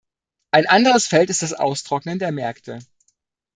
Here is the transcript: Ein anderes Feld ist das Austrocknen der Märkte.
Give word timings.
Ein 0.49 0.65
anderes 0.65 1.05
Feld 1.05 1.29
ist 1.29 1.43
das 1.43 1.53
Austrocknen 1.53 2.17
der 2.17 2.31
Märkte. 2.31 2.79